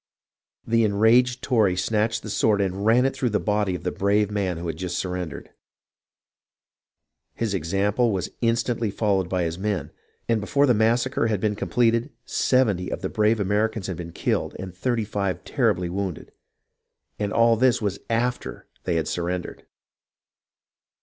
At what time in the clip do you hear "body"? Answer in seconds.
3.39-3.75